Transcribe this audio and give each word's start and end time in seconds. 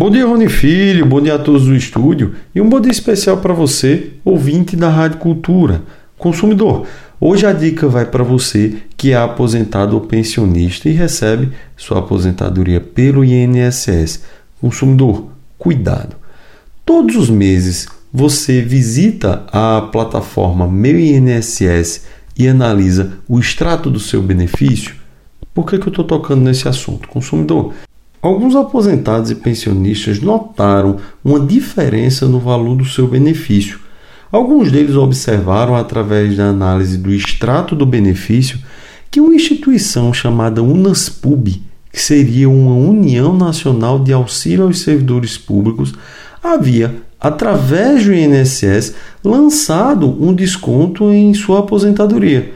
Bom 0.00 0.08
dia, 0.10 0.24
Rony 0.24 0.48
Filho, 0.48 1.04
bom 1.04 1.20
dia 1.20 1.34
a 1.34 1.38
todos 1.38 1.66
do 1.66 1.76
estúdio 1.76 2.34
e 2.54 2.60
um 2.62 2.66
bom 2.66 2.80
dia 2.80 2.90
especial 2.90 3.36
para 3.36 3.52
você, 3.52 4.12
ouvinte 4.24 4.74
da 4.74 4.88
Rádio 4.88 5.18
Cultura, 5.18 5.82
consumidor. 6.16 6.86
Hoje 7.20 7.44
a 7.44 7.52
dica 7.52 7.86
vai 7.86 8.06
para 8.06 8.24
você 8.24 8.76
que 8.96 9.12
é 9.12 9.16
aposentado 9.16 9.94
ou 9.94 10.00
pensionista 10.00 10.88
e 10.88 10.92
recebe 10.92 11.50
sua 11.76 11.98
aposentadoria 11.98 12.80
pelo 12.80 13.22
INSS. 13.22 14.22
Consumidor, 14.58 15.26
cuidado. 15.58 16.16
Todos 16.82 17.14
os 17.16 17.28
meses 17.28 17.86
você 18.10 18.62
visita 18.62 19.44
a 19.52 19.82
plataforma 19.82 20.66
Meu 20.66 20.98
INSS 20.98 22.06
e 22.38 22.48
analisa 22.48 23.18
o 23.28 23.38
extrato 23.38 23.90
do 23.90 24.00
seu 24.00 24.22
benefício? 24.22 24.94
Por 25.52 25.66
que, 25.66 25.78
que 25.78 25.88
eu 25.88 25.90
estou 25.90 26.06
tocando 26.06 26.40
nesse 26.40 26.66
assunto? 26.66 27.06
Consumidor, 27.06 27.74
alguns 28.20 28.54
aposentados 28.54 29.30
e 29.30 29.34
pensionistas 29.34 30.20
notaram 30.20 30.98
uma 31.24 31.40
diferença 31.40 32.26
no 32.26 32.38
valor 32.38 32.76
do 32.76 32.84
seu 32.84 33.06
benefício. 33.06 33.80
Alguns 34.30 34.70
deles 34.70 34.94
observaram, 34.94 35.74
através 35.74 36.36
da 36.36 36.48
análise 36.48 36.96
do 36.96 37.12
extrato 37.12 37.74
do 37.74 37.84
benefício, 37.84 38.58
que 39.10 39.20
uma 39.20 39.34
instituição 39.34 40.14
chamada 40.14 40.62
Unaspub, 40.62 41.60
que 41.92 42.00
seria 42.00 42.48
uma 42.48 42.74
União 42.74 43.36
Nacional 43.36 43.98
de 43.98 44.12
Auxílio 44.12 44.64
aos 44.64 44.80
Servidores 44.80 45.36
Públicos, 45.36 45.92
havia 46.42 47.02
através 47.20 48.04
do 48.04 48.14
INSS, 48.14 48.94
lançado 49.22 50.06
um 50.08 50.32
desconto 50.32 51.12
em 51.12 51.34
sua 51.34 51.58
aposentadoria. 51.58 52.52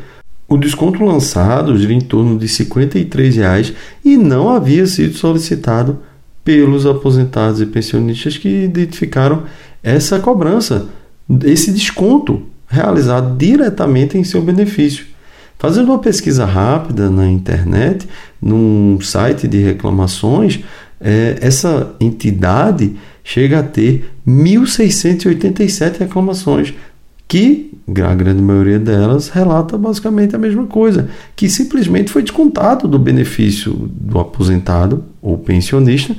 O 0.46 0.56
desconto 0.56 1.02
lançado 1.02 1.76
gira 1.76 1.92
em 1.92 2.00
torno 2.00 2.38
de 2.38 2.46
53 2.48 3.36
reais 3.36 3.72
e 4.04 4.16
não 4.16 4.48
havia 4.50 4.86
sido 4.86 5.14
solicitado 5.14 5.98
pelos 6.44 6.84
aposentados 6.84 7.60
e 7.60 7.66
pensionistas 7.66 8.36
que 8.36 8.64
identificaram 8.64 9.44
essa 9.82 10.18
cobrança, 10.18 10.86
esse 11.44 11.72
desconto 11.72 12.42
realizado 12.68 13.36
diretamente 13.36 14.18
em 14.18 14.24
seu 14.24 14.42
benefício. 14.42 15.06
Fazendo 15.58 15.88
uma 15.88 15.98
pesquisa 15.98 16.44
rápida 16.44 17.08
na 17.08 17.30
internet, 17.30 18.06
num 18.42 18.98
site 19.00 19.48
de 19.48 19.58
reclamações, 19.58 20.60
é, 21.00 21.38
essa 21.40 21.94
entidade 21.98 22.96
chega 23.22 23.60
a 23.60 23.62
ter 23.62 24.10
1.687 24.26 26.00
reclamações, 26.00 26.74
que 27.34 27.72
a 28.00 28.14
grande 28.14 28.40
maioria 28.40 28.78
delas 28.78 29.28
relata 29.28 29.76
basicamente 29.76 30.36
a 30.36 30.38
mesma 30.38 30.68
coisa, 30.68 31.08
que 31.34 31.48
simplesmente 31.48 32.12
foi 32.12 32.22
descontado 32.22 32.86
do 32.86 32.96
benefício 32.96 33.72
do 33.90 34.20
aposentado 34.20 35.02
ou 35.20 35.36
pensionista 35.36 36.14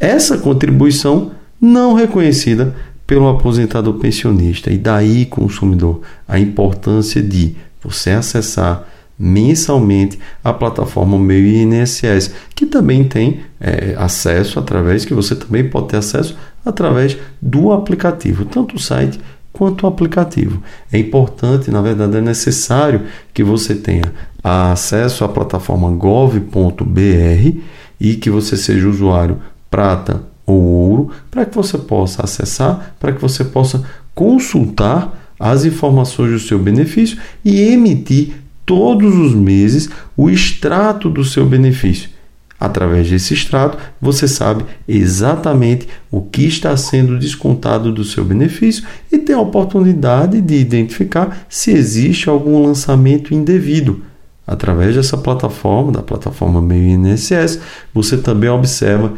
essa 0.00 0.38
contribuição 0.38 1.32
não 1.60 1.92
reconhecida 1.92 2.74
pelo 3.06 3.28
aposentado 3.28 3.90
ou 3.90 3.98
pensionista. 3.98 4.70
E 4.70 4.78
daí, 4.78 5.26
consumidor, 5.26 6.00
a 6.26 6.38
importância 6.38 7.22
de 7.22 7.54
você 7.82 8.12
acessar 8.12 8.88
mensalmente 9.18 10.18
a 10.42 10.54
plataforma 10.54 11.18
Meu 11.18 11.46
INSS, 11.46 12.32
que 12.54 12.64
também 12.64 13.04
tem 13.04 13.40
é, 13.60 13.94
acesso 13.98 14.58
através, 14.58 15.04
que 15.04 15.12
você 15.12 15.36
também 15.36 15.68
pode 15.68 15.88
ter 15.88 15.98
acesso 15.98 16.34
através 16.64 17.16
do 17.40 17.72
aplicativo, 17.72 18.46
tanto 18.46 18.76
o 18.76 18.78
site 18.78 19.20
quanto 19.56 19.84
o 19.84 19.86
aplicativo. 19.86 20.62
É 20.92 20.98
importante, 20.98 21.70
na 21.70 21.80
verdade, 21.80 22.18
é 22.18 22.20
necessário 22.20 23.06
que 23.32 23.42
você 23.42 23.74
tenha 23.74 24.12
acesso 24.44 25.24
à 25.24 25.28
plataforma 25.28 25.90
gov.br 25.90 27.58
e 27.98 28.14
que 28.16 28.28
você 28.28 28.54
seja 28.54 28.86
usuário 28.86 29.38
prata 29.70 30.22
ou 30.44 30.62
ouro, 30.62 31.10
para 31.30 31.46
que 31.46 31.56
você 31.56 31.78
possa 31.78 32.22
acessar, 32.22 32.94
para 33.00 33.12
que 33.12 33.20
você 33.20 33.44
possa 33.44 33.82
consultar 34.14 35.32
as 35.40 35.64
informações 35.64 36.32
do 36.32 36.38
seu 36.38 36.58
benefício 36.58 37.18
e 37.42 37.58
emitir 37.60 38.34
todos 38.66 39.16
os 39.16 39.34
meses 39.34 39.88
o 40.14 40.28
extrato 40.28 41.08
do 41.08 41.24
seu 41.24 41.46
benefício. 41.46 42.10
Através 42.58 43.10
desse 43.10 43.34
extrato, 43.34 43.76
você 44.00 44.26
sabe 44.26 44.64
exatamente 44.88 45.86
o 46.10 46.22
que 46.22 46.46
está 46.46 46.74
sendo 46.76 47.18
descontado 47.18 47.92
do 47.92 48.02
seu 48.02 48.24
benefício 48.24 48.84
e 49.12 49.18
tem 49.18 49.36
a 49.36 49.40
oportunidade 49.40 50.40
de 50.40 50.54
identificar 50.54 51.46
se 51.48 51.70
existe 51.70 52.30
algum 52.30 52.64
lançamento 52.64 53.34
indevido. 53.34 54.02
Através 54.46 54.94
dessa 54.94 55.18
plataforma, 55.18 55.92
da 55.92 56.02
plataforma 56.02 56.62
Meu 56.62 56.78
INSS, 56.78 57.60
você 57.92 58.16
também 58.16 58.48
observa 58.48 59.12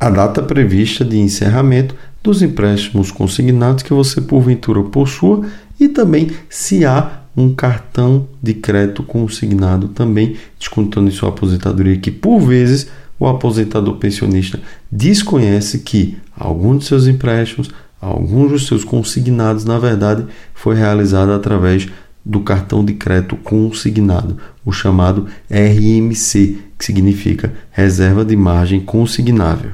a 0.00 0.10
data 0.10 0.42
prevista 0.42 1.04
de 1.04 1.18
encerramento 1.18 1.94
dos 2.22 2.42
empréstimos 2.42 3.12
consignados 3.12 3.84
que 3.84 3.92
você 3.92 4.20
porventura 4.20 4.82
possua 4.82 5.46
e 5.78 5.88
também 5.88 6.30
se 6.48 6.84
há 6.84 7.21
um 7.36 7.54
cartão 7.54 8.28
de 8.42 8.54
crédito 8.54 9.02
consignado 9.02 9.88
também 9.88 10.36
descontando 10.58 11.08
em 11.08 11.12
sua 11.12 11.30
aposentadoria 11.30 11.96
que 11.96 12.10
por 12.10 12.40
vezes 12.40 12.88
o 13.18 13.26
aposentador 13.26 13.96
pensionista 13.96 14.60
desconhece 14.90 15.78
que 15.78 16.16
alguns 16.36 16.80
de 16.80 16.84
seus 16.86 17.06
empréstimos, 17.06 17.70
alguns 18.00 18.50
dos 18.50 18.66
seus 18.66 18.84
consignados, 18.84 19.64
na 19.64 19.78
verdade, 19.78 20.26
foi 20.54 20.74
realizado 20.74 21.30
através 21.30 21.88
do 22.24 22.40
cartão 22.40 22.84
de 22.84 22.94
crédito 22.94 23.36
consignado, 23.36 24.38
o 24.64 24.72
chamado 24.72 25.26
RMC, 25.50 26.58
que 26.78 26.84
significa 26.84 27.52
Reserva 27.70 28.24
de 28.24 28.36
Margem 28.36 28.80
Consignável. 28.80 29.70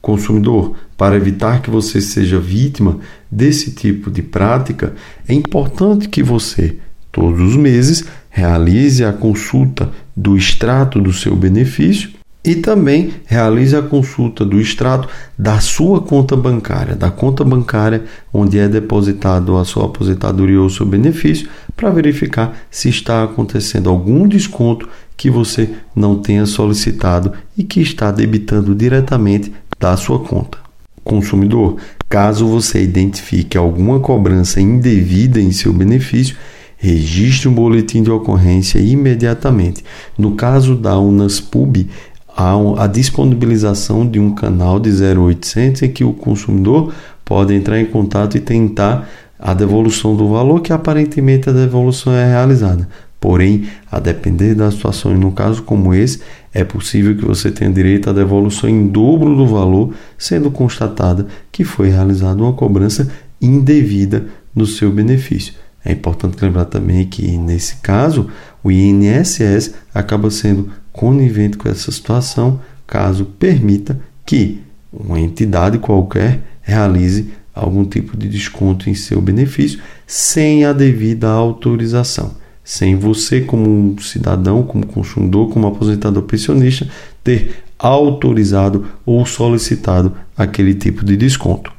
Consumidor, 0.00 0.76
para 0.96 1.16
evitar 1.16 1.62
que 1.62 1.70
você 1.70 2.00
seja 2.00 2.38
vítima 2.38 2.98
desse 3.30 3.72
tipo 3.72 4.10
de 4.10 4.22
prática, 4.22 4.94
é 5.26 5.34
importante 5.34 6.08
que 6.08 6.22
você 6.22 6.76
todos 7.14 7.40
os 7.40 7.56
meses, 7.56 8.04
realize 8.28 9.04
a 9.04 9.12
consulta 9.12 9.88
do 10.14 10.36
extrato 10.36 11.00
do 11.00 11.12
seu 11.12 11.36
benefício 11.36 12.10
e 12.44 12.56
também 12.56 13.14
realize 13.24 13.74
a 13.74 13.80
consulta 13.80 14.44
do 14.44 14.60
extrato 14.60 15.08
da 15.38 15.60
sua 15.60 16.02
conta 16.02 16.36
bancária, 16.36 16.94
da 16.94 17.10
conta 17.10 17.42
bancária 17.42 18.04
onde 18.32 18.58
é 18.58 18.68
depositado 18.68 19.56
a 19.56 19.64
sua 19.64 19.86
aposentadoria 19.86 20.60
ou 20.60 20.68
seu 20.68 20.84
benefício, 20.84 21.48
para 21.74 21.88
verificar 21.88 22.54
se 22.70 22.88
está 22.88 23.22
acontecendo 23.22 23.88
algum 23.88 24.28
desconto 24.28 24.88
que 25.16 25.30
você 25.30 25.70
não 25.94 26.16
tenha 26.16 26.44
solicitado 26.44 27.32
e 27.56 27.62
que 27.62 27.80
está 27.80 28.10
debitando 28.10 28.74
diretamente 28.74 29.52
da 29.78 29.96
sua 29.96 30.18
conta. 30.18 30.58
Consumidor, 31.04 31.76
caso 32.08 32.46
você 32.46 32.82
identifique 32.82 33.56
alguma 33.56 34.00
cobrança 34.00 34.60
indevida 34.60 35.40
em 35.40 35.52
seu 35.52 35.72
benefício, 35.72 36.36
registre 36.84 37.48
um 37.48 37.54
boletim 37.54 38.02
de 38.02 38.10
ocorrência 38.10 38.78
imediatamente. 38.78 39.82
No 40.18 40.32
caso 40.32 40.76
da 40.76 40.98
Unaspub, 40.98 41.88
há 42.36 42.52
a 42.76 42.86
disponibilização 42.86 44.06
de 44.06 44.20
um 44.20 44.34
canal 44.34 44.78
de 44.78 44.90
0800 44.90 45.82
em 45.82 45.88
que 45.88 46.04
o 46.04 46.12
consumidor 46.12 46.92
pode 47.24 47.54
entrar 47.54 47.80
em 47.80 47.86
contato 47.86 48.36
e 48.36 48.40
tentar 48.40 49.08
a 49.38 49.54
devolução 49.54 50.14
do 50.14 50.28
valor 50.28 50.60
que 50.60 50.74
aparentemente 50.74 51.48
a 51.48 51.52
devolução 51.52 52.12
é 52.12 52.26
realizada. 52.26 52.86
Porém, 53.18 53.64
a 53.90 53.98
depender 53.98 54.54
das 54.54 54.74
situações, 54.74 55.18
no 55.18 55.32
caso 55.32 55.62
como 55.62 55.94
esse, 55.94 56.20
é 56.52 56.62
possível 56.62 57.16
que 57.16 57.24
você 57.24 57.50
tenha 57.50 57.70
direito 57.70 58.10
à 58.10 58.12
devolução 58.12 58.68
em 58.68 58.86
dobro 58.86 59.34
do 59.34 59.46
valor, 59.46 59.94
sendo 60.18 60.50
constatada 60.50 61.26
que 61.50 61.64
foi 61.64 61.88
realizada 61.88 62.42
uma 62.42 62.52
cobrança 62.52 63.10
indevida 63.40 64.26
no 64.54 64.66
seu 64.66 64.92
benefício. 64.92 65.54
É 65.84 65.92
importante 65.92 66.42
lembrar 66.42 66.64
também 66.64 67.06
que, 67.06 67.36
nesse 67.36 67.76
caso, 67.76 68.30
o 68.62 68.70
INSS 68.70 69.74
acaba 69.92 70.30
sendo 70.30 70.70
conivente 70.92 71.58
com 71.58 71.68
essa 71.68 71.92
situação 71.92 72.60
caso 72.86 73.24
permita 73.24 74.00
que 74.24 74.60
uma 74.92 75.20
entidade 75.20 75.78
qualquer 75.78 76.40
realize 76.62 77.30
algum 77.54 77.84
tipo 77.84 78.16
de 78.16 78.28
desconto 78.28 78.88
em 78.88 78.94
seu 78.94 79.20
benefício 79.20 79.80
sem 80.06 80.64
a 80.64 80.72
devida 80.72 81.28
autorização, 81.28 82.34
sem 82.62 82.96
você, 82.96 83.40
como 83.40 84.00
cidadão, 84.00 84.62
como 84.62 84.86
consumidor, 84.86 85.50
como 85.50 85.66
aposentador 85.66 86.22
pensionista, 86.22 86.88
ter 87.22 87.64
autorizado 87.78 88.86
ou 89.04 89.26
solicitado 89.26 90.14
aquele 90.36 90.74
tipo 90.74 91.04
de 91.04 91.16
desconto. 91.16 91.72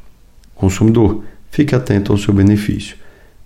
Consumidor, 0.53 1.23
fique 1.49 1.73
atento 1.73 2.11
ao 2.11 2.17
seu 2.17 2.33
benefício. 2.33 2.95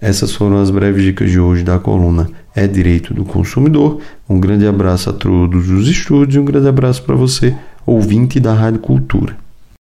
Essas 0.02 0.34
foram 0.34 0.62
as 0.62 0.72
breves 0.72 1.04
dicas 1.04 1.30
de 1.30 1.40
hoje 1.40 1.62
da 1.62 1.78
coluna 1.78 2.30
É 2.56 2.66
Direito 2.66 3.14
do 3.14 3.26
Consumidor. 3.26 4.00
Um 4.30 4.40
grande 4.40 4.66
abraço 4.66 5.10
a 5.10 5.14
todos 5.14 5.70
os 5.70 5.90
estúdios 5.90 6.36
e 6.36 6.40
um 6.40 6.46
grande 6.46 6.70
abraço 6.70 7.04
para 7.04 7.16
você, 7.16 7.56
ouvinte 7.86 8.40
da 8.40 8.54
Rádio 8.54 8.80
Cultura. 8.80 9.49